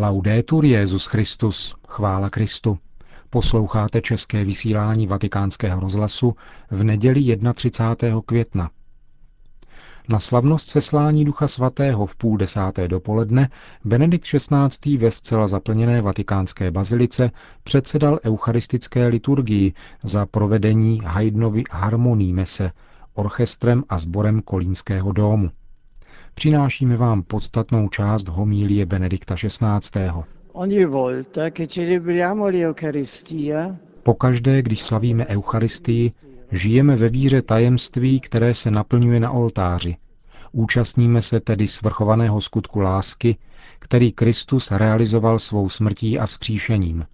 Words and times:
Laudetur 0.00 0.64
Jezus 0.64 1.06
Christus, 1.06 1.74
chvála 1.88 2.30
Kristu. 2.30 2.78
Posloucháte 3.30 4.00
české 4.00 4.44
vysílání 4.44 5.06
Vatikánského 5.06 5.80
rozhlasu 5.80 6.34
v 6.70 6.84
neděli 6.84 7.38
31. 7.54 8.20
května. 8.26 8.70
Na 10.08 10.18
slavnost 10.20 10.68
seslání 10.68 11.24
Ducha 11.24 11.48
Svatého 11.48 12.06
v 12.06 12.16
půl 12.16 12.36
desáté 12.36 12.88
dopoledne 12.88 13.48
Benedikt 13.84 14.24
XVI. 14.24 14.96
ve 14.96 15.10
zcela 15.10 15.46
zaplněné 15.46 16.02
vatikánské 16.02 16.70
bazilice 16.70 17.30
předsedal 17.64 18.18
eucharistické 18.24 19.06
liturgii 19.06 19.72
za 20.02 20.26
provedení 20.26 21.00
Haydnovy 21.04 21.62
harmoní 21.70 22.32
mese 22.32 22.72
orchestrem 23.14 23.84
a 23.88 23.98
sborem 23.98 24.42
Kolínského 24.42 25.12
domu. 25.12 25.50
Přinášíme 26.38 26.96
vám 26.96 27.22
podstatnou 27.22 27.88
část 27.88 28.28
homílie 28.28 28.86
Benedikta 28.86 29.34
XVI. 29.34 30.08
Pokaždé, 34.02 34.62
když 34.62 34.82
slavíme 34.82 35.26
Eucharistii, 35.26 36.12
žijeme 36.52 36.96
ve 36.96 37.08
víře 37.08 37.42
tajemství, 37.42 38.20
které 38.20 38.54
se 38.54 38.70
naplňuje 38.70 39.20
na 39.20 39.30
oltáři. 39.30 39.96
Účastníme 40.52 41.22
se 41.22 41.40
tedy 41.40 41.68
svrchovaného 41.68 42.40
skutku 42.40 42.80
lásky, 42.80 43.36
který 43.78 44.12
Kristus 44.12 44.70
realizoval 44.70 45.38
svou 45.38 45.68
smrtí 45.68 46.18
a 46.18 46.26
vzkříšením. 46.26 47.06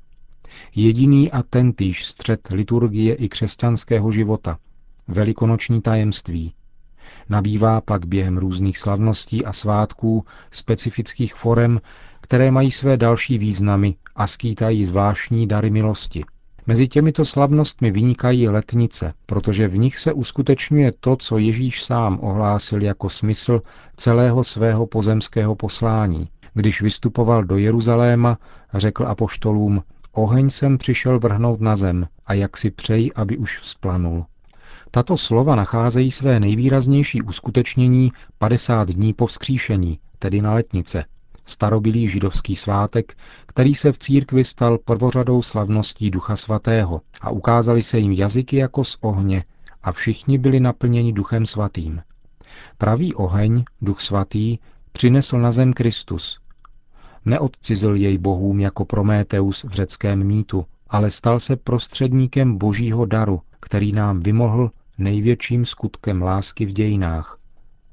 Jediný 0.75 1.33
a 1.33 1.42
tentýž 1.42 2.05
střed 2.06 2.48
liturgie 2.50 3.14
i 3.14 3.28
křesťanského 3.28 4.11
života, 4.12 4.59
velikonoční 5.09 5.80
tajemství. 5.83 6.52
Nabývá 7.28 7.80
pak 7.80 8.06
během 8.06 8.38
různých 8.38 8.78
slavností 8.78 9.44
a 9.44 9.52
svátků 9.52 10.24
specifických 10.50 11.34
forem, 11.34 11.80
které 12.20 12.50
mají 12.50 12.70
své 12.70 12.96
další 12.96 13.38
významy 13.38 13.94
a 14.16 14.27
skýtají 14.27 14.84
zvláštní 14.84 15.46
dary 15.46 15.70
milosti. 15.70 16.24
Mezi 16.66 16.88
těmito 16.88 17.24
slavnostmi 17.24 17.91
vynikají 17.91 18.48
letnice, 18.48 19.12
protože 19.27 19.69
v 19.69 19.78
nich 19.78 19.98
se 19.98 20.12
uskutečňuje 20.12 20.92
to, 21.00 21.16
co 21.16 21.38
Ježíš 21.38 21.84
sám 21.84 22.19
ohlásil 22.22 22.83
jako 22.83 23.08
smysl 23.08 23.62
celého 23.96 24.44
svého 24.44 24.86
pozemského 24.86 25.55
poslání. 25.55 26.28
Když 26.55 26.83
vystupoval 26.83 27.44
do 27.44 27.56
Jeruzaléma, 27.56 28.39
řekl 28.74 29.06
apoštolům, 29.06 29.83
oheň 30.12 30.50
jsem 30.50 30.78
přišel 30.78 31.18
vrhnout 31.18 31.61
na 31.61 31.77
zem 31.77 32.06
a 32.27 32.34
jak 32.34 32.56
si 32.56 32.70
přeji, 32.70 33.12
aby 33.12 33.36
už 33.36 33.58
vzplanul. 33.58 34.24
Tato 34.91 35.17
slova 35.17 35.56
nacházejí 35.56 36.11
své 36.11 36.41
nejvýraznější 36.41 37.22
uskutečnění 37.22 38.12
50 38.39 38.89
dní 38.89 39.12
po 39.12 39.27
vzkříšení, 39.27 39.98
tedy 40.19 40.42
na 40.42 40.55
letnice, 40.55 41.05
starobilý 41.47 42.08
židovský 42.08 42.56
svátek, 42.56 43.17
který 43.47 43.75
se 43.75 43.92
v 43.92 43.98
církvi 43.98 44.45
stal 44.45 44.78
prvořadou 44.78 45.42
slavností 45.42 46.11
Ducha 46.11 46.36
Svatého 46.36 47.00
a 47.20 47.30
ukázali 47.30 47.83
se 47.83 47.98
jim 47.98 48.12
jazyky 48.12 48.56
jako 48.56 48.84
z 48.84 48.98
ohně 49.00 49.45
a 49.83 49.92
všichni 49.92 50.39
byli 50.39 50.61
naplněni 50.61 51.12
Duchem 51.12 51.47
Svatým. 51.47 52.02
Pravý 52.78 53.14
oheň, 53.14 53.64
Duch 53.83 54.00
Svatý, 54.00 54.58
přinesl 54.92 55.39
na 55.39 55.52
zem 55.52 55.72
Kristus. 55.72 56.41
Neodcizil 57.25 57.95
jej 57.95 58.19
bohům 58.19 58.61
jako 58.61 58.84
Prométeus 58.84 59.64
v 59.64 59.72
řeckém 59.72 60.25
mýtu, 60.25 60.67
ale 60.89 61.11
stal 61.11 61.41
se 61.41 61.56
prostředníkem 61.56 62.58
božího 62.58 63.05
daru, 63.05 63.41
který 63.65 63.93
nám 63.93 64.20
vymohl 64.20 64.70
největším 64.98 65.65
skutkem 65.65 66.23
lásky 66.23 66.67
v 66.67 66.73
dějinách, 66.73 67.39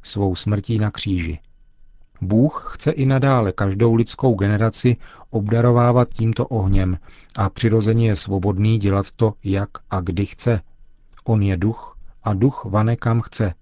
svou 0.04 0.36
smrtí 0.36 0.78
na 0.78 0.92
kříži. 0.92 1.40
Bůh 2.22 2.72
chce 2.74 2.92
i 2.92 3.06
nadále 3.06 3.52
každou 3.52 3.96
lidskou 3.96 4.36
generaci 4.36 4.98
obdarovávat 5.30 6.10
tímto 6.10 6.48
ohněm 6.48 6.98
a 7.36 7.50
přirozeně 7.50 8.08
je 8.08 8.16
svobodný 8.16 8.78
dělat 8.78 9.12
to, 9.16 9.34
jak 9.44 9.70
a 9.90 10.02
kdy 10.02 10.26
chce. 10.26 10.62
On 11.24 11.42
je 11.42 11.58
duch 11.58 11.98
a 12.24 12.34
duch 12.34 12.66
vane 12.66 12.96
kam 12.96 13.22
chce. 13.22 13.54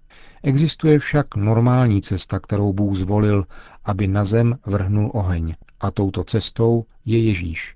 Existuje 0.44 1.00
však 1.00 1.36
normální 1.36 2.02
cesta, 2.02 2.40
kterou 2.40 2.74
Bůh 2.74 2.96
zvolil, 2.98 3.46
aby 3.86 4.08
na 4.08 4.24
zem 4.24 4.58
vrhnul 4.66 5.12
oheň. 5.14 5.56
A 5.80 5.92
touto 5.92 6.24
cestou 6.24 6.86
je 7.06 7.24
Ježíš. 7.24 7.76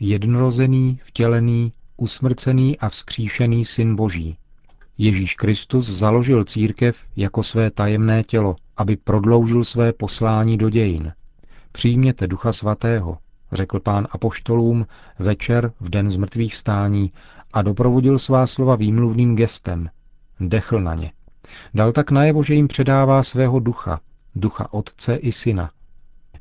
Jednorozený, 0.00 1.00
vtělený, 1.04 1.72
usmrcený 2.02 2.78
a 2.78 2.88
vzkříšený 2.88 3.64
syn 3.64 3.96
Boží. 3.96 4.36
Ježíš 4.98 5.34
Kristus 5.34 5.86
založil 5.86 6.44
církev 6.44 6.96
jako 7.16 7.42
své 7.42 7.70
tajemné 7.70 8.22
tělo, 8.24 8.56
aby 8.76 8.96
prodloužil 8.96 9.64
své 9.64 9.92
poslání 9.92 10.58
do 10.58 10.70
dějin. 10.70 11.12
Přijměte 11.72 12.26
Ducha 12.26 12.52
Svatého, 12.52 13.18
řekl 13.52 13.80
pán 13.80 14.08
apoštolům 14.10 14.86
večer 15.18 15.72
v 15.80 15.90
den 15.90 16.10
zmrtvých 16.10 16.56
stání 16.56 17.12
a 17.52 17.62
doprovodil 17.62 18.18
svá 18.18 18.46
slova 18.46 18.76
výmluvným 18.76 19.36
gestem. 19.36 19.88
Dechl 20.40 20.80
na 20.80 20.94
ně. 20.94 21.12
Dal 21.74 21.92
tak 21.92 22.10
najevo, 22.10 22.42
že 22.42 22.54
jim 22.54 22.68
předává 22.68 23.22
svého 23.22 23.60
ducha, 23.60 24.00
ducha 24.34 24.72
otce 24.72 25.14
i 25.14 25.32
syna. 25.32 25.70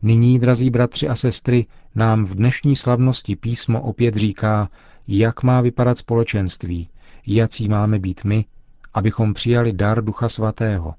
Nyní, 0.03 0.39
drazí 0.39 0.69
bratři 0.69 1.07
a 1.07 1.15
sestry, 1.15 1.65
nám 1.95 2.25
v 2.25 2.35
dnešní 2.35 2.75
slavnosti 2.75 3.35
písmo 3.35 3.81
opět 3.81 4.15
říká, 4.15 4.69
jak 5.07 5.43
má 5.43 5.61
vypadat 5.61 5.97
společenství, 5.97 6.89
jací 7.27 7.69
máme 7.69 7.99
být 7.99 8.23
my, 8.23 8.45
abychom 8.93 9.33
přijali 9.33 9.73
dar 9.73 10.03
Ducha 10.03 10.29
Svatého. 10.29 10.95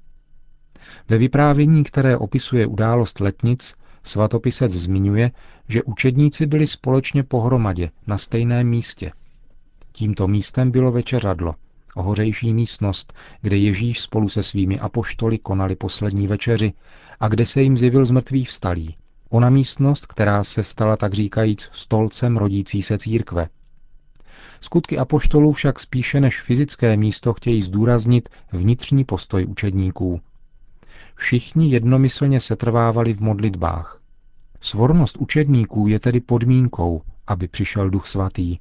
Ve 1.09 1.17
vyprávění, 1.17 1.83
které 1.83 2.17
opisuje 2.17 2.67
událost 2.67 3.19
letnic, 3.19 3.75
svatopisec 4.03 4.71
zmiňuje, 4.71 5.31
že 5.67 5.83
učedníci 5.83 6.45
byli 6.45 6.67
společně 6.67 7.23
pohromadě 7.23 7.89
na 8.07 8.17
stejném 8.17 8.67
místě. 8.67 9.11
Tímto 9.91 10.27
místem 10.27 10.71
bylo 10.71 10.91
večeřadlo, 10.91 11.55
ohořejší 11.95 12.53
místnost, 12.53 13.13
kde 13.41 13.57
Ježíš 13.57 13.99
spolu 13.99 14.29
se 14.29 14.43
svými 14.43 14.79
apoštoly 14.79 15.37
konali 15.37 15.75
poslední 15.75 16.27
večeři 16.27 16.73
a 17.19 17.27
kde 17.27 17.45
se 17.45 17.61
jim 17.61 17.77
zjevil 17.77 18.05
z 18.05 18.11
mrtvých 18.11 18.49
vstalí. 18.49 18.95
Ona 19.29 19.49
místnost, 19.49 20.05
která 20.05 20.43
se 20.43 20.63
stala 20.63 20.97
tak 20.97 21.13
říkajíc 21.13 21.69
stolcem 21.73 22.37
rodící 22.37 22.81
se 22.81 22.97
církve, 22.97 23.49
Skutky 24.63 24.97
apoštolů 24.97 25.51
však 25.51 25.79
spíše 25.79 26.21
než 26.21 26.41
fyzické 26.41 26.97
místo 26.97 27.33
chtějí 27.33 27.61
zdůraznit 27.61 28.29
vnitřní 28.51 29.03
postoj 29.03 29.45
učedníků. 29.45 30.21
Všichni 31.15 31.69
jednomyslně 31.69 32.39
setrvávali 32.39 33.13
v 33.13 33.19
modlitbách. 33.21 34.01
Svornost 34.61 35.17
učedníků 35.17 35.87
je 35.87 35.99
tedy 35.99 36.19
podmínkou, 36.19 37.01
aby 37.27 37.47
přišel 37.47 37.89
Duch 37.89 38.07
Svatý. 38.07 38.57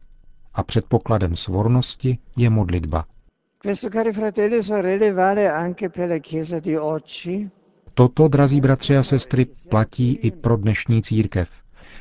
A 0.55 0.63
předpokladem 0.63 1.37
svornosti 1.37 2.19
je 2.37 2.51
modlitba. 2.51 3.05
Toto, 7.95 8.29
drazí 8.29 8.61
bratři 8.61 8.97
a 8.97 9.03
sestry, 9.03 9.47
platí 9.69 10.17
i 10.17 10.31
pro 10.31 10.57
dnešní 10.57 11.03
církev. 11.03 11.51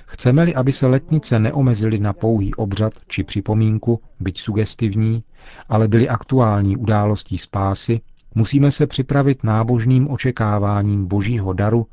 Chceme-li, 0.06 0.56
aby 0.56 0.72
se 0.72 0.88
letnice 0.88 1.40
neomezily 1.40 2.00
na 2.00 2.14
pouhý 2.14 2.56
obřad 2.56 2.94
či 3.08 3.24
připomínku, 3.24 4.02
byť 4.20 4.40
sugestivní, 4.40 5.24
ale 5.70 5.88
byly 5.88 6.10
aktuální 6.10 6.78
událostí 6.78 7.38
spásy, 7.38 8.02
musíme 8.36 8.72
se 8.72 8.88
připravit 8.88 9.44
nábožným 9.44 10.12
očekáváním 10.12 11.08
božího 11.08 11.54
daru, 11.54 11.88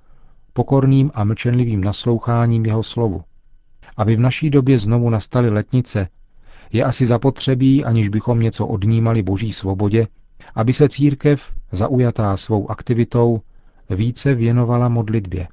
pokorným 0.52 1.10
a 1.14 1.24
mlčenlivým 1.24 1.84
nasloucháním 1.84 2.66
jeho 2.66 2.82
slovu. 2.82 3.22
Aby 3.96 4.16
v 4.16 4.20
naší 4.20 4.50
době 4.50 4.78
znovu 4.78 5.10
nastaly 5.10 5.50
letnice, 5.50 6.08
je 6.72 6.84
asi 6.84 7.06
zapotřebí, 7.06 7.84
aniž 7.84 8.08
bychom 8.08 8.40
něco 8.40 8.66
odnímali 8.66 9.22
boží 9.22 9.52
svobodě, 9.52 10.06
aby 10.54 10.72
se 10.72 10.88
církev, 10.88 11.52
zaujatá 11.72 12.36
svou 12.36 12.70
aktivitou, 12.70 13.40
více 13.90 14.34
věnovala 14.34 14.88
modlitbě. 14.88 15.48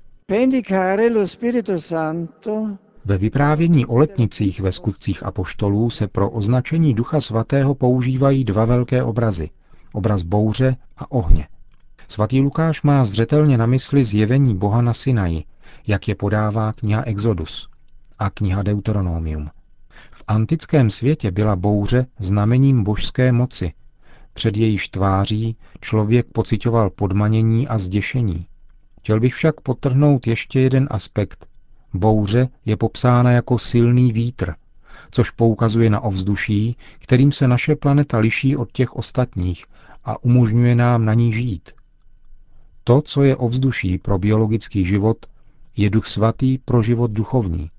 Ve 3.06 3.18
vyprávění 3.18 3.86
o 3.86 3.98
letnicích 3.98 4.60
ve 4.60 4.72
skutcích 4.72 5.24
apoštolů 5.24 5.90
se 5.90 6.08
pro 6.08 6.30
označení 6.30 6.94
Ducha 6.94 7.22
Svatého 7.22 7.76
používají 7.76 8.44
dva 8.44 8.66
velké 8.66 9.04
obrazy. 9.04 9.50
Obraz 9.94 10.24
bouře 10.24 10.76
a 10.98 11.12
ohně. 11.12 11.48
Svatý 12.08 12.42
Lukáš 12.42 12.82
má 12.82 13.06
zřetelně 13.06 13.58
na 13.58 13.66
mysli 13.66 14.04
zjevení 14.04 14.56
Boha 14.56 14.82
na 14.82 14.94
Sinaji, 14.94 15.44
jak 15.88 16.08
je 16.08 16.16
podává 16.16 16.74
kniha 16.74 17.04
Exodus 17.04 17.70
a 18.20 18.30
kniha 18.30 18.64
Deuteronomium. 18.64 19.50
Antickém 20.28 20.90
světě 20.90 21.32
byla 21.32 21.56
bouře 21.56 22.08
znamením 22.20 22.84
božské 22.84 23.32
moci. 23.32 23.74
Před 24.34 24.58
jejíž 24.58 24.90
tváří 24.90 25.58
člověk 25.82 26.26
pocitoval 26.32 26.90
podmanění 26.90 27.68
a 27.68 27.78
zděšení. 27.78 28.46
Chtěl 29.00 29.20
bych 29.20 29.34
však 29.34 29.62
potrhnout 29.62 30.28
ještě 30.28 30.60
jeden 30.60 30.88
aspekt. 30.92 31.48
Bouře 31.94 32.50
je 32.66 32.78
popsána 32.78 33.32
jako 33.32 33.60
silný 33.60 34.12
vítr, 34.12 34.56
což 35.12 35.30
poukazuje 35.30 35.90
na 35.90 36.00
ovzduší, 36.00 36.78
kterým 37.00 37.32
se 37.32 37.48
naše 37.48 37.76
planeta 37.76 38.18
liší 38.18 38.56
od 38.56 38.72
těch 38.72 38.96
ostatních 38.96 39.66
a 40.06 40.24
umožňuje 40.24 40.76
nám 40.76 41.06
na 41.06 41.14
ní 41.14 41.34
žít. 41.34 41.72
To, 42.84 43.02
co 43.02 43.24
je 43.24 43.36
ovzduší 43.36 43.98
pro 43.98 44.18
biologický 44.18 44.86
život, 44.86 45.18
je 45.78 45.90
duch 45.90 46.06
svatý 46.06 46.58
pro 46.58 46.82
život 46.82 47.12
duchovní. 47.12 47.70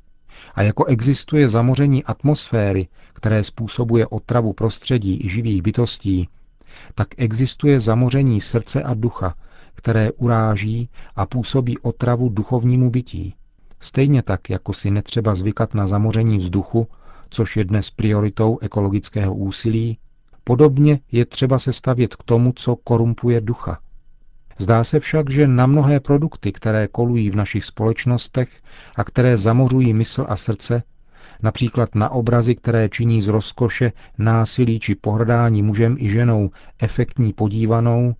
A 0.54 0.62
jako 0.62 0.84
existuje 0.84 1.48
zamoření 1.48 2.04
atmosféry, 2.04 2.88
které 3.12 3.44
způsobuje 3.44 4.06
otravu 4.06 4.52
prostředí 4.52 5.20
i 5.24 5.28
živých 5.28 5.62
bytostí, 5.62 6.28
tak 6.94 7.08
existuje 7.16 7.80
zamoření 7.80 8.40
srdce 8.40 8.82
a 8.82 8.94
ducha, 8.94 9.34
které 9.74 10.12
uráží 10.12 10.88
a 11.16 11.26
působí 11.26 11.78
otravu 11.78 12.28
duchovnímu 12.28 12.90
bytí. 12.90 13.34
Stejně 13.80 14.22
tak, 14.22 14.50
jako 14.50 14.72
si 14.72 14.90
netřeba 14.90 15.34
zvykat 15.34 15.74
na 15.74 15.86
zamoření 15.86 16.36
vzduchu, 16.36 16.88
což 17.30 17.56
je 17.56 17.64
dnes 17.64 17.90
prioritou 17.90 18.58
ekologického 18.58 19.34
úsilí, 19.34 19.98
podobně 20.44 21.00
je 21.12 21.26
třeba 21.26 21.58
se 21.58 21.72
stavět 21.72 22.16
k 22.16 22.22
tomu, 22.22 22.52
co 22.56 22.76
korumpuje 22.76 23.40
ducha. 23.40 23.78
Zdá 24.58 24.84
se 24.84 25.00
však, 25.00 25.30
že 25.30 25.46
na 25.46 25.66
mnohé 25.66 26.00
produkty, 26.00 26.52
které 26.52 26.88
kolují 26.88 27.30
v 27.30 27.36
našich 27.36 27.64
společnostech 27.64 28.62
a 28.96 29.04
které 29.04 29.36
zamořují 29.36 29.94
mysl 29.94 30.26
a 30.28 30.36
srdce, 30.36 30.82
například 31.42 31.94
na 31.94 32.10
obrazy, 32.10 32.54
které 32.54 32.88
činí 32.88 33.22
z 33.22 33.28
rozkoše, 33.28 33.92
násilí 34.18 34.80
či 34.80 34.94
pohrdání 34.94 35.62
mužem 35.62 35.96
i 35.98 36.10
ženou 36.10 36.50
efektní 36.82 37.32
podívanou, 37.32 38.14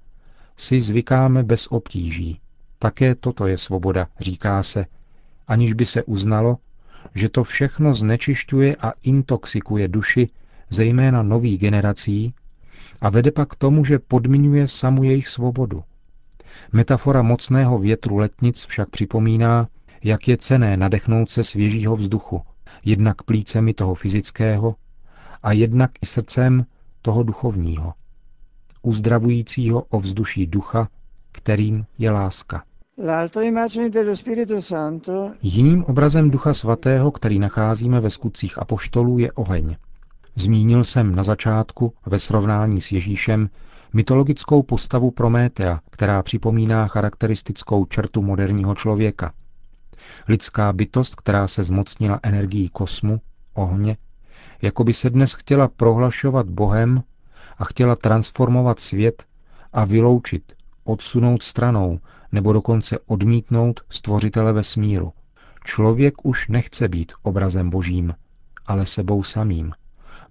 si 0.56 0.80
zvykáme 0.80 1.42
bez 1.42 1.66
obtíží. 1.66 2.40
Také 2.78 3.14
toto 3.14 3.46
je 3.46 3.58
svoboda, 3.58 4.08
říká 4.20 4.62
se, 4.62 4.86
aniž 5.48 5.72
by 5.72 5.86
se 5.86 6.02
uznalo, 6.02 6.56
že 7.14 7.28
to 7.28 7.44
všechno 7.44 7.94
znečišťuje 7.94 8.76
a 8.76 8.92
intoxikuje 9.02 9.88
duši, 9.88 10.28
zejména 10.70 11.22
nových 11.22 11.58
generací, 11.58 12.34
a 13.00 13.10
vede 13.10 13.30
pak 13.30 13.48
k 13.48 13.54
tomu, 13.54 13.84
že 13.84 13.98
podmiňuje 13.98 14.68
samu 14.68 15.04
jejich 15.04 15.28
svobodu. 15.28 15.82
Metafora 16.72 17.22
mocného 17.22 17.78
větru 17.78 18.16
letnic 18.16 18.64
však 18.66 18.90
připomíná, 18.90 19.68
jak 20.04 20.28
je 20.28 20.36
cené 20.36 20.76
nadechnout 20.76 21.30
se 21.30 21.44
svěžího 21.44 21.96
vzduchu, 21.96 22.42
jednak 22.84 23.22
plícemi 23.22 23.74
toho 23.74 23.94
fyzického 23.94 24.74
a 25.42 25.52
jednak 25.52 25.90
i 26.02 26.06
srdcem 26.06 26.66
toho 27.02 27.22
duchovního, 27.22 27.94
uzdravujícího 28.82 29.82
ovzduší 29.82 30.46
ducha, 30.46 30.88
kterým 31.32 31.84
je 31.98 32.10
láska. 32.10 32.64
Jiným 35.42 35.84
obrazem 35.84 36.30
Ducha 36.30 36.54
Svatého, 36.54 37.10
který 37.10 37.38
nacházíme 37.38 38.00
ve 38.00 38.10
skutcích 38.10 38.58
apoštolů, 38.58 39.18
je 39.18 39.32
oheň. 39.32 39.76
Zmínil 40.34 40.84
jsem 40.84 41.14
na 41.14 41.22
začátku 41.22 41.92
ve 42.06 42.18
srovnání 42.18 42.80
s 42.80 42.92
Ježíšem 42.92 43.50
mytologickou 43.96 44.62
postavu 44.62 45.10
Prométea, 45.10 45.80
která 45.90 46.22
připomíná 46.22 46.88
charakteristickou 46.88 47.84
čertu 47.84 48.22
moderního 48.22 48.74
člověka. 48.74 49.32
Lidská 50.28 50.72
bytost, 50.72 51.14
která 51.14 51.48
se 51.48 51.64
zmocnila 51.64 52.20
energií 52.22 52.68
kosmu, 52.68 53.20
ohně, 53.54 53.96
jako 54.62 54.84
by 54.84 54.94
se 54.94 55.10
dnes 55.10 55.34
chtěla 55.34 55.68
prohlašovat 55.68 56.48
Bohem 56.50 57.02
a 57.58 57.64
chtěla 57.64 57.96
transformovat 57.96 58.80
svět 58.80 59.24
a 59.72 59.84
vyloučit, 59.84 60.52
odsunout 60.84 61.42
stranou 61.42 62.00
nebo 62.32 62.52
dokonce 62.52 62.98
odmítnout 63.06 63.80
stvořitele 63.90 64.52
vesmíru. 64.52 65.12
Člověk 65.64 66.14
už 66.24 66.48
nechce 66.48 66.88
být 66.88 67.12
obrazem 67.22 67.70
božím, 67.70 68.14
ale 68.66 68.86
sebou 68.86 69.22
samým. 69.22 69.72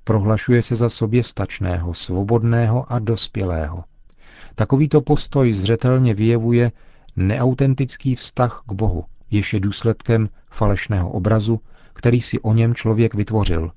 Prohlašuje 0.08 0.62
se 0.62 0.76
za 0.76 0.90
sobě 0.90 1.24
stačného, 1.24 1.94
svobodného 1.94 2.92
a 2.92 3.00
dospělého. 3.00 3.84
Takovýto 4.56 5.02
postoj 5.02 5.54
zřetelně 5.54 6.14
vyjevuje 6.14 6.72
neautentický 7.16 8.16
vztah 8.16 8.62
k 8.68 8.74
Bohu, 8.74 9.04
jež 9.32 9.54
je 9.54 9.60
důsledkem 9.60 10.30
falešného 10.50 11.10
obrazu, 11.10 11.60
který 11.94 12.22
si 12.22 12.40
o 12.40 12.54
něm 12.54 12.76
člověk 12.76 13.16
vytvořil, 13.16 13.72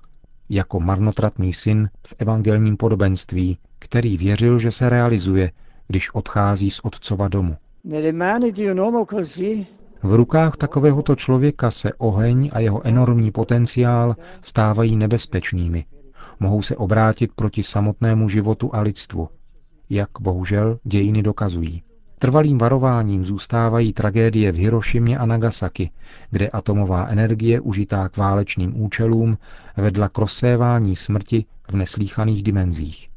jako 0.48 0.80
marnotratný 0.80 1.52
syn 1.52 1.90
v 2.06 2.14
evangelním 2.18 2.76
podobenství, 2.76 3.58
který 3.78 4.16
věřil, 4.16 4.58
že 4.58 4.70
se 4.70 4.88
realizuje, 4.88 5.50
když 5.86 6.14
odchází 6.14 6.70
z 6.70 6.80
otcova 6.82 7.28
domu. 7.28 7.56
V 10.02 10.14
rukách 10.14 10.56
takovéhoto 10.56 11.16
člověka 11.16 11.70
se 11.70 11.92
oheň 11.92 12.50
a 12.52 12.60
jeho 12.60 12.86
enormní 12.86 13.30
potenciál 13.30 14.16
stávají 14.42 14.96
nebezpečnými. 14.96 15.84
Mohou 16.40 16.62
se 16.62 16.76
obrátit 16.76 17.30
proti 17.34 17.62
samotnému 17.62 18.28
životu 18.28 18.74
a 18.74 18.80
lidstvu, 18.80 19.28
jak 19.90 20.08
bohužel 20.20 20.78
dějiny 20.84 21.22
dokazují. 21.22 21.82
Trvalým 22.18 22.58
varováním 22.58 23.24
zůstávají 23.24 23.92
tragédie 23.92 24.52
v 24.52 24.56
Hirošimě 24.56 25.18
a 25.18 25.26
Nagasaki, 25.26 25.90
kde 26.30 26.48
atomová 26.48 27.06
energie 27.06 27.60
užitá 27.60 28.08
k 28.08 28.16
válečným 28.16 28.82
účelům 28.82 29.38
vedla 29.76 30.08
k 30.08 30.18
rozsévání 30.18 30.96
smrti 30.96 31.44
v 31.70 31.74
neslíchaných 31.74 32.42
dimenzích. 32.42 33.08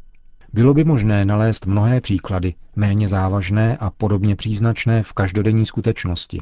Bylo 0.53 0.73
by 0.73 0.83
možné 0.83 1.25
nalézt 1.25 1.65
mnohé 1.65 2.01
příklady, 2.01 2.53
méně 2.75 3.07
závažné 3.07 3.77
a 3.77 3.89
podobně 3.89 4.35
příznačné 4.35 5.03
v 5.03 5.13
každodenní 5.13 5.65
skutečnosti. 5.65 6.41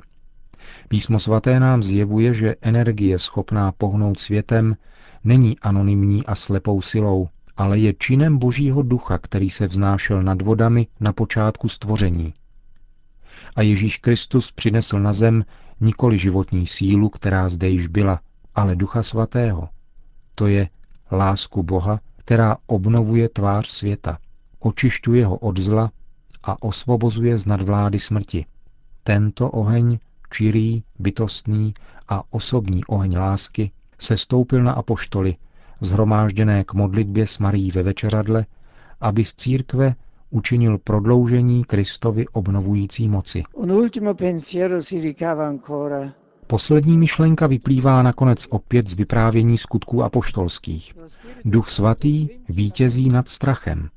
Písmo 0.88 1.20
svaté 1.20 1.60
nám 1.60 1.84
zjevuje, 1.84 2.34
že 2.34 2.56
energie 2.62 3.20
schopná 3.20 3.72
pohnout 3.72 4.20
světem 4.20 4.76
není 5.24 5.60
anonymní 5.60 6.26
a 6.26 6.36
slepou 6.36 6.82
silou, 6.82 7.30
ale 7.58 7.80
je 7.80 7.94
činem 7.94 8.38
Božího 8.38 8.82
ducha, 8.82 9.18
který 9.18 9.50
se 9.50 9.68
vznášel 9.68 10.24
nad 10.24 10.42
vodami 10.42 10.88
na 11.00 11.14
počátku 11.14 11.70
stvoření. 11.70 12.34
A 13.56 13.62
Ježíš 13.62 13.98
Kristus 13.98 14.52
přinesl 14.52 15.00
na 15.00 15.14
zem 15.14 15.46
nikoli 15.82 16.20
životní 16.20 16.68
sílu, 16.68 17.10
která 17.10 17.50
zde 17.50 17.70
již 17.70 17.88
byla, 17.88 18.20
ale 18.56 18.76
ducha 18.76 19.04
svatého. 19.04 19.70
To 20.36 20.48
je 20.48 20.70
lásku 21.12 21.64
Boha, 21.64 22.00
která 22.18 22.58
obnovuje 22.66 23.30
tvář 23.30 23.68
světa, 23.68 24.18
očišťuje 24.60 25.26
ho 25.26 25.38
od 25.38 25.58
zla 25.58 25.92
a 26.44 26.64
osvobozuje 26.64 27.38
z 27.38 27.46
nadvlády 27.46 28.00
smrti. 28.00 28.46
Tento 29.04 29.50
oheň, 29.50 30.00
čirý, 30.30 30.84
bytostný 31.00 31.74
a 32.10 32.24
osobní 32.30 32.86
oheň 32.86 33.18
lásky, 33.18 33.72
se 34.00 34.18
stoupil 34.18 34.64
na 34.64 34.72
apoštoly, 34.72 35.36
zhromážděné 35.82 36.64
k 36.64 36.74
modlitbě 36.74 37.28
s 37.28 37.38
Marí 37.38 37.72
ve 37.72 37.84
večeradle, 37.84 38.46
aby 39.02 39.26
z 39.26 39.34
církve 39.34 39.96
učinil 40.30 40.78
prodloužení 40.78 41.64
Kristovi 41.64 42.28
obnovující 42.28 43.10
moci. 43.10 43.44
Poslední 46.48 46.98
myšlenka 46.98 47.48
vyplývá 47.48 48.04
nakonec 48.04 48.48
opět 48.50 48.88
z 48.88 48.94
vyprávění 48.94 49.58
skutků 49.58 50.04
apoštolských. 50.04 50.96
Duch 51.46 51.70
svatý 51.70 52.30
vítězí 52.50 53.10
nad 53.10 53.30
strachem. 53.30 53.90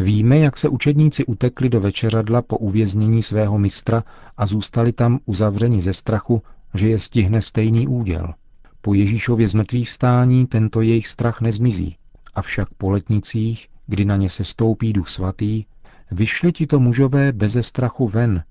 Víme, 0.00 0.38
jak 0.38 0.56
se 0.56 0.68
učedníci 0.68 1.24
utekli 1.24 1.68
do 1.68 1.80
večeřadla 1.80 2.42
po 2.42 2.56
uvěznění 2.56 3.22
svého 3.22 3.58
mistra 3.58 4.04
a 4.36 4.46
zůstali 4.46 4.92
tam 4.92 5.18
uzavřeni 5.26 5.82
ze 5.82 5.92
strachu, 5.92 6.42
že 6.74 6.88
je 6.88 6.98
stihne 6.98 7.42
stejný 7.42 7.88
úděl. 7.88 8.34
Po 8.80 8.94
Ježíšově 8.94 9.48
zmrtvých 9.48 9.88
vstání 9.88 10.46
tento 10.46 10.80
jejich 10.80 11.08
strach 11.08 11.40
nezmizí. 11.40 11.96
Avšak 12.34 12.68
po 12.74 12.90
letnicích, 12.90 13.68
kdy 13.86 14.04
na 14.04 14.16
ně 14.16 14.30
se 14.30 14.44
stoupí 14.44 14.92
duch 14.92 15.08
svatý, 15.08 15.64
vyšli 16.10 16.52
tito 16.52 16.80
mužové 16.80 17.32
beze 17.32 17.62
strachu 17.62 18.08
ven 18.08 18.44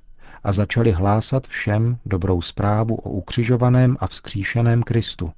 a 0.44 0.52
začali 0.52 0.92
hlásat 0.92 1.48
všem 1.48 1.98
dobrou 2.06 2.42
zprávu 2.42 2.96
o 2.96 3.10
ukřižovaném 3.10 3.98
a 4.00 4.08
vzkříšeném 4.08 4.84
Kristu. 4.84 5.30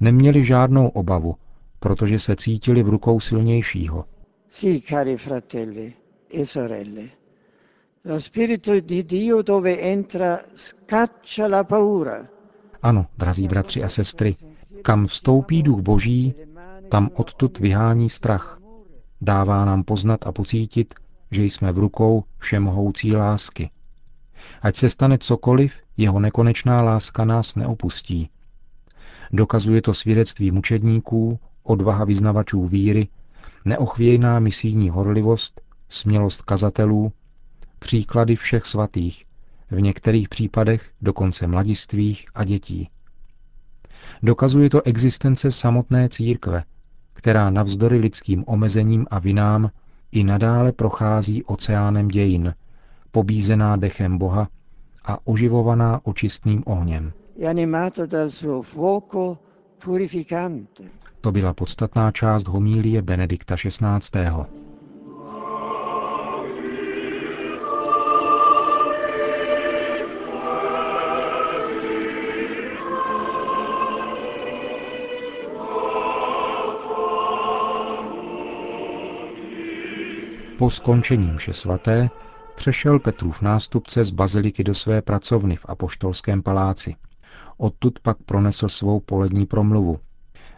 Neměli 0.00 0.44
žádnou 0.44 0.88
obavu, 0.88 1.34
protože 1.78 2.18
se 2.18 2.36
cítili 2.36 2.82
v 2.82 2.88
rukou 2.88 3.20
silnějšího. 3.20 4.04
Sí, 4.52 4.80
cari 4.82 5.16
fratelli 5.16 5.94
e 6.26 6.44
sorelle. 6.44 7.10
Lo 8.02 8.18
spirito 8.18 8.80
di 8.80 9.04
Dio 9.04 9.42
dove 9.42 9.80
entra 9.80 10.44
scaccia 10.52 11.46
la 11.46 11.62
paura. 11.62 12.28
Ano, 12.80 13.10
drazí 13.16 13.46
bratři 13.46 13.82
a 13.82 13.88
sestry, 13.88 14.34
kam 14.82 15.06
vstoupí 15.06 15.62
duch 15.62 15.80
boží, 15.80 16.34
tam 16.88 17.10
odtud 17.14 17.58
vyhání 17.58 18.10
strach. 18.10 18.60
Dává 19.20 19.64
nám 19.64 19.84
poznat 19.84 20.26
a 20.26 20.32
pocítit, 20.32 20.94
že 21.30 21.44
jsme 21.44 21.72
v 21.72 21.78
rukou 21.78 22.24
všemohoucí 22.38 23.16
lásky. 23.16 23.70
Ať 24.62 24.76
se 24.76 24.90
stane 24.90 25.18
cokoliv, 25.18 25.74
jeho 25.96 26.20
nekonečná 26.20 26.82
láska 26.82 27.24
nás 27.24 27.54
neopustí. 27.54 28.30
Dokazuje 29.32 29.82
to 29.82 29.94
svědectví 29.94 30.50
mučedníků, 30.50 31.38
odvaha 31.62 32.04
vyznavačů 32.04 32.66
víry, 32.66 33.08
neochvějná 33.64 34.38
misijní 34.38 34.90
horlivost, 34.90 35.60
smělost 35.88 36.42
kazatelů, 36.42 37.12
příklady 37.78 38.36
všech 38.36 38.66
svatých, 38.66 39.24
v 39.70 39.80
některých 39.80 40.28
případech 40.28 40.90
dokonce 41.00 41.46
mladistvých 41.46 42.26
a 42.34 42.44
dětí. 42.44 42.88
Dokazuje 44.22 44.70
to 44.70 44.82
existence 44.82 45.52
samotné 45.52 46.08
církve, 46.08 46.64
která 47.12 47.50
navzdory 47.50 47.98
lidským 47.98 48.44
omezením 48.46 49.06
a 49.10 49.18
vinám 49.18 49.70
i 50.12 50.24
nadále 50.24 50.72
prochází 50.72 51.44
oceánem 51.44 52.08
dějin, 52.08 52.54
pobízená 53.10 53.76
dechem 53.76 54.18
Boha 54.18 54.48
a 55.04 55.18
oživovaná 55.26 56.00
očistným 56.04 56.62
ohněm. 56.66 57.12
To 61.20 61.32
byla 61.32 61.54
podstatná 61.54 62.12
část 62.12 62.48
homílie 62.48 63.02
Benedikta 63.02 63.56
XVI. 63.56 64.20
Po 80.58 80.70
skončení 80.70 81.30
mše 81.30 81.52
svaté 81.52 82.10
přešel 82.54 82.98
Petrův 82.98 83.42
nástupce 83.42 84.04
z 84.04 84.10
baziliky 84.10 84.64
do 84.64 84.74
své 84.74 85.02
pracovny 85.02 85.56
v 85.56 85.66
Apoštolském 85.68 86.42
paláci. 86.42 86.94
Odtud 87.56 87.98
pak 87.98 88.18
pronesl 88.26 88.68
svou 88.68 89.00
polední 89.00 89.46
promluvu. 89.46 89.98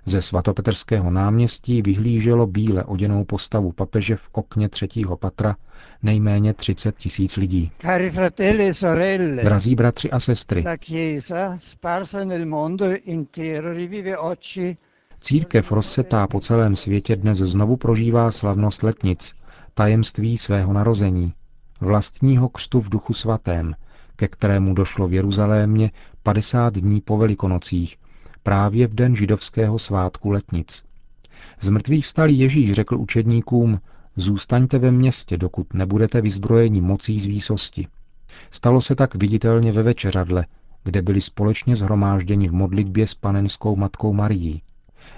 Ze 0.04 0.22
svatopetrského 0.22 1.10
náměstí 1.10 1.82
vyhlíželo 1.82 2.46
bíle 2.46 2.84
oděnou 2.84 3.24
postavu 3.24 3.72
papeže 3.72 4.16
v 4.16 4.28
okně 4.32 4.68
třetího 4.68 5.16
patra 5.16 5.56
nejméně 6.02 6.54
30 6.54 6.96
tisíc 6.96 7.36
lidí. 7.36 7.70
E 7.84 9.44
Drazí 9.44 9.74
bratři 9.74 10.10
a 10.10 10.20
sestry, 10.20 10.64
církev 15.20 15.72
rozsetá 15.72 16.26
po 16.26 16.40
celém 16.40 16.76
světě 16.76 17.16
dnes 17.16 17.38
znovu 17.38 17.76
prožívá 17.76 18.30
slavnost 18.30 18.82
letnic, 18.82 19.34
tajemství 19.74 20.38
svého 20.38 20.72
narození, 20.72 21.34
vlastního 21.80 22.48
křtu 22.48 22.80
v 22.80 22.88
duchu 22.88 23.14
svatém, 23.14 23.74
ke 24.16 24.28
kterému 24.28 24.74
došlo 24.74 25.08
v 25.08 25.12
Jeruzalémě 25.12 25.90
50 26.22 26.74
dní 26.74 27.00
po 27.00 27.18
velikonocích, 27.18 27.96
právě 28.42 28.86
v 28.86 28.94
den 28.94 29.16
židovského 29.16 29.78
svátku 29.78 30.30
letnic. 30.30 30.84
Zmrtvý 31.60 32.00
vstalý 32.00 32.38
Ježíš 32.38 32.72
řekl 32.72 32.96
učedníkům, 32.96 33.80
zůstaňte 34.16 34.78
ve 34.78 34.90
městě, 34.90 35.36
dokud 35.36 35.74
nebudete 35.74 36.20
vyzbrojeni 36.20 36.80
mocí 36.80 37.20
z 37.20 37.24
výsosti. 37.24 37.86
Stalo 38.50 38.80
se 38.80 38.94
tak 38.94 39.14
viditelně 39.14 39.72
ve 39.72 39.82
večeřadle, 39.82 40.46
kde 40.84 41.02
byli 41.02 41.20
společně 41.20 41.76
zhromážděni 41.76 42.48
v 42.48 42.52
modlitbě 42.52 43.06
s 43.06 43.14
panenskou 43.14 43.76
matkou 43.76 44.12
Marií. 44.12 44.62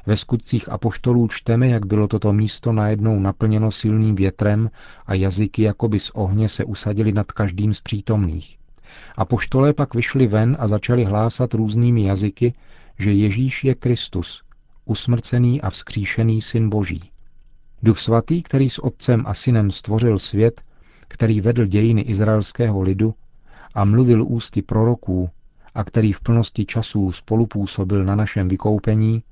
Ve 0.06 0.16
skutcích 0.16 0.68
apoštolů 0.68 1.28
čteme, 1.28 1.68
jak 1.68 1.86
bylo 1.86 2.08
toto 2.08 2.32
místo 2.32 2.72
najednou 2.72 3.20
naplněno 3.20 3.70
silným 3.70 4.14
větrem 4.14 4.70
a 5.06 5.14
jazyky 5.14 5.62
jakoby 5.62 5.98
z 5.98 6.10
ohně 6.10 6.48
se 6.48 6.64
usadili 6.64 7.12
nad 7.12 7.32
každým 7.32 7.74
z 7.74 7.80
přítomných. 7.80 8.58
Apoštolé 9.16 9.72
pak 9.72 9.94
vyšli 9.94 10.26
ven 10.26 10.56
a 10.60 10.68
začali 10.68 11.04
hlásat 11.04 11.54
různými 11.54 12.04
jazyky, 12.04 12.54
že 12.98 13.12
Ježíš 13.12 13.64
je 13.64 13.74
Kristus, 13.74 14.42
usmrcený 14.84 15.60
a 15.60 15.70
vzkříšený 15.70 16.40
syn 16.40 16.70
Boží. 16.70 17.00
Duch 17.82 17.98
svatý, 17.98 18.42
který 18.42 18.70
s 18.70 18.78
otcem 18.78 19.24
a 19.26 19.34
synem 19.34 19.70
stvořil 19.70 20.18
svět, 20.18 20.62
který 21.08 21.40
vedl 21.40 21.66
dějiny 21.66 22.00
izraelského 22.00 22.82
lidu 22.82 23.14
a 23.74 23.84
mluvil 23.84 24.24
ústy 24.24 24.62
proroků 24.62 25.30
a 25.74 25.84
který 25.84 26.12
v 26.12 26.20
plnosti 26.20 26.66
časů 26.66 27.12
spolupůsobil 27.12 28.04
na 28.04 28.14
našem 28.14 28.48
vykoupení, 28.48 29.22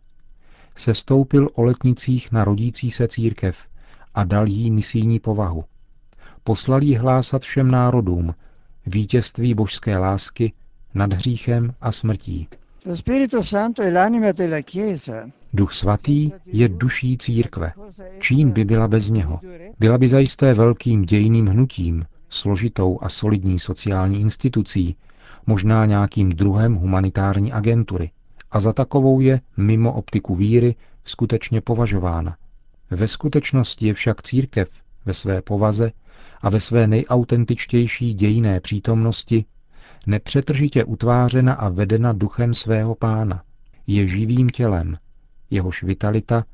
se 0.77 0.95
stoupil 0.95 1.49
o 1.55 1.63
letnicích 1.63 2.33
na 2.33 2.45
rodící 2.45 2.91
se 2.91 3.09
církev 3.09 3.69
a 4.15 4.25
dal 4.25 4.49
jí 4.49 4.71
misijní 4.71 5.21
povahu. 5.21 5.65
Poslal 6.45 6.83
jí 6.83 6.97
hlásat 6.97 7.43
všem 7.43 7.71
národům 7.71 8.35
vítězství 8.87 9.55
božské 9.55 9.99
lásky 9.99 10.53
nad 10.95 11.13
hříchem 11.13 11.75
a 11.81 11.93
smrtí. 11.93 12.49
Duch 15.53 15.73
svatý 15.73 16.31
je 16.47 16.69
duší 16.69 17.19
církve. 17.19 17.73
Čím 18.19 18.51
by 18.51 18.65
byla 18.65 18.89
bez 18.89 19.11
něho? 19.11 19.41
Byla 19.79 19.99
by 19.99 20.09
zajisté 20.09 20.55
velkým 20.55 21.03
dějným 21.03 21.47
hnutím, 21.47 22.05
složitou 22.29 22.99
a 23.03 23.09
solidní 23.09 23.59
sociální 23.59 24.21
institucí, 24.21 24.97
možná 25.47 25.87
nějakým 25.87 26.29
druhem 26.29 26.75
humanitární 26.75 27.53
agentury 27.53 28.11
a 28.51 28.61
za 28.61 28.73
takovou 28.73 29.21
je 29.21 29.41
mimo 29.57 29.93
optiku 29.93 30.35
víry 30.35 30.75
skutečně 31.05 31.61
považována. 31.61 32.37
Ve 32.91 33.09
skutečnosti 33.09 33.87
je 33.87 33.95
však 33.95 34.23
církev 34.23 34.69
ve 35.07 35.15
své 35.15 35.43
povaze 35.43 35.93
a 36.41 36.51
ve 36.51 36.61
své 36.61 36.87
nejautentičtější 36.87 38.15
dějiné 38.15 38.61
přítomnosti 38.61 39.45
nepřetržitě 40.07 40.85
utvářena 40.85 41.55
a 41.55 41.69
vedena 41.69 42.13
duchem 42.13 42.55
svého 42.55 42.95
pána. 42.95 43.43
Je 43.87 44.07
živým 44.07 44.51
tělem, 44.51 44.97
jehož 45.51 45.83
vitalita 45.83 46.45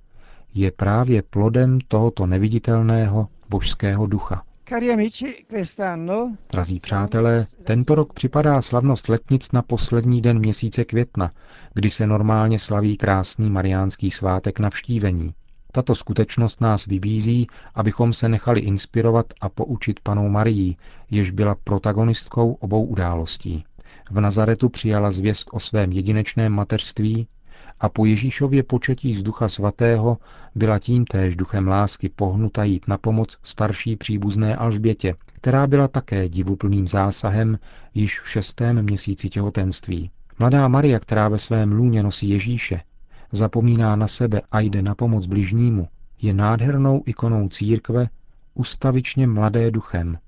je 0.55 0.71
právě 0.71 1.23
plodem 1.23 1.79
tohoto 1.89 2.27
neviditelného 2.27 3.29
božského 3.49 4.07
ducha. 4.07 4.43
Drazí 6.51 6.81
přátelé, 6.81 7.47
tento 7.65 7.95
rok 7.95 8.13
připadá 8.13 8.63
slavnost 8.63 9.09
letnic 9.09 9.53
na 9.53 9.63
poslední 9.63 10.21
den 10.21 10.39
měsíce 10.39 10.85
května, 10.85 11.31
kdy 11.75 11.91
se 11.91 12.07
normálně 12.07 12.59
slaví 12.59 12.97
krásný 12.97 13.51
mariánský 13.51 14.11
svátek 14.11 14.59
navštívení. 14.59 15.35
Tato 15.79 15.95
skutečnost 15.95 16.61
nás 16.61 16.87
vybízí, 16.87 17.47
abychom 17.75 18.13
se 18.13 18.29
nechali 18.29 18.61
inspirovat 18.61 19.27
a 19.41 19.49
poučit 19.49 20.01
panou 20.01 20.29
Marii, 20.29 20.77
jež 21.11 21.31
byla 21.31 21.55
protagonistkou 21.65 22.53
obou 22.53 22.85
událostí. 22.85 23.65
V 24.11 24.21
Nazaretu 24.21 24.69
přijala 24.69 25.11
zvěst 25.11 25.49
o 25.53 25.61
svém 25.61 25.93
jedinečném 25.93 26.53
mateřství 26.53 27.29
a 27.81 27.89
po 27.89 28.05
Ježíšově 28.05 28.63
početí 28.63 29.15
z 29.15 29.23
Ducha 29.23 29.49
Svatého 29.49 30.19
byla 30.55 30.79
tím 30.79 31.05
též 31.05 31.37
duchem 31.37 31.69
lásky 31.69 32.09
pohnuta 32.09 32.65
jít 32.65 32.89
na 32.89 32.99
pomoc 32.99 33.39
starší 33.43 33.97
příbuzné 33.97 34.57
Alžbětě, 34.57 35.15
která 35.27 35.67
byla 35.67 35.89
také 35.89 36.29
divuplným 36.29 36.89
zásahem 36.89 37.59
již 37.95 38.21
v 38.21 38.29
šestém 38.29 38.83
měsíci 38.83 39.29
těhotenství. 39.29 40.11
Mladá 40.39 40.69
Maria, 40.69 40.99
která 40.99 41.29
ve 41.29 41.39
svém 41.39 41.73
lůně 41.73 42.03
nosí 42.03 42.29
Ježíše, 42.29 42.81
zapomíná 43.33 43.97
na 43.97 44.09
sebe 44.09 44.43
a 44.53 44.61
jde 44.61 44.83
na 44.83 44.95
pomoc 44.95 45.27
bližnímu, 45.27 45.89
je 46.23 46.35
nádhernou 46.35 47.03
ikonou 47.07 47.49
církve, 47.49 48.09
ustavičně 48.55 49.27
mladé 49.27 49.71
duchem, 49.71 50.19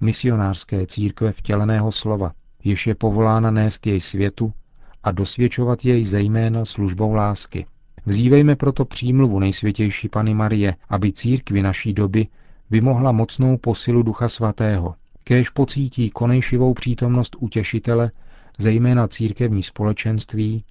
misionářské 0.00 0.86
církve 0.86 1.32
vtěleného 1.32 1.92
slova, 1.92 2.32
jež 2.64 2.86
je 2.86 2.94
povolána 2.94 3.50
nést 3.50 3.86
jej 3.86 4.00
světu 4.00 4.52
a 5.02 5.12
dosvědčovat 5.12 5.84
jej 5.84 6.04
zejména 6.04 6.64
službou 6.64 7.12
lásky. 7.12 7.66
Vzívejme 8.06 8.56
proto 8.56 8.84
přímluvu 8.84 9.38
nejsvětější 9.38 10.08
Pany 10.08 10.34
Marie, 10.34 10.76
aby 10.88 11.12
církvi 11.12 11.62
naší 11.62 11.92
doby 11.92 12.26
vymohla 12.70 13.12
mocnou 13.12 13.56
posilu 13.56 14.02
Ducha 14.02 14.28
Svatého. 14.28 14.94
Kéž 15.24 15.50
pocítí 15.50 16.10
konejšivou 16.10 16.74
přítomnost 16.74 17.36
utěšitele, 17.38 18.10
zejména 18.58 19.08
církevní 19.08 19.62
společenství, 19.62 20.64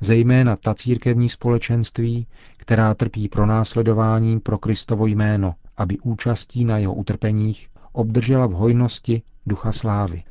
zejména 0.00 0.56
ta 0.56 0.74
církevní 0.74 1.28
společenství, 1.28 2.26
která 2.56 2.94
trpí 2.94 3.28
pronásledováním 3.28 4.40
pro 4.40 4.58
Kristovo 4.58 5.06
jméno, 5.06 5.54
aby 5.76 5.98
účastí 5.98 6.64
na 6.64 6.78
jeho 6.78 6.94
utrpeních 6.94 7.68
obdržela 7.92 8.46
v 8.46 8.52
hojnosti 8.52 9.22
ducha 9.46 9.72
slávy. 9.72 10.22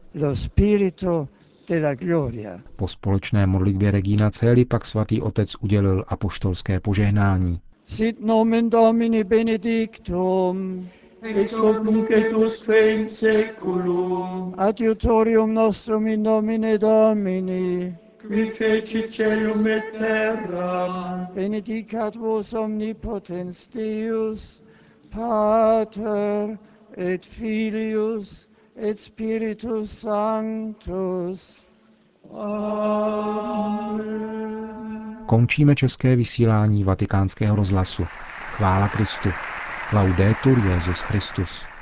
Po 2.78 2.88
společné 2.88 3.48
modlitbě 3.48 3.92
Regina 3.92 4.32
Celi 4.32 4.66
pak 4.66 4.86
svatý 4.86 5.22
otec 5.22 5.56
udělil 5.60 6.06
apoštolské 6.08 6.80
požehnání. 6.80 7.60
Sit 7.86 8.26
nomen 8.26 8.70
Domini 8.70 9.24
benedictum, 9.24 10.88
ex 11.22 11.54
hoc 11.54 11.84
nunc 11.84 12.12
et 12.12 12.34
usque 12.34 12.94
in 12.94 13.10
seculum, 13.10 14.54
adiutorium 14.58 15.54
nostrum 15.54 16.08
in 16.08 16.24
nomine 16.24 16.78
Domini, 16.78 17.98
qui 18.28 18.52
feci 18.52 19.08
celum 19.12 19.68
et 19.68 19.92
terra, 19.92 21.30
benedicat 21.36 22.16
vos 22.16 22.54
omnipotens 22.54 23.68
Deus, 23.70 24.62
Pater 25.12 26.58
et 26.98 27.26
Filius 27.26 28.48
et 28.76 28.98
Spiritus 28.98 29.90
Sanctus. 29.90 31.66
Amen. 32.34 34.16
Končíme 35.26 35.76
české 35.76 36.16
vysílání 36.16 36.84
vatikánského 36.84 37.56
rozhlasu. 37.56 38.06
Chvála 38.52 38.88
Kristu. 38.88 39.30
Laudetur 39.94 40.60
Jezus 40.68 41.02
Christus. 41.02 41.75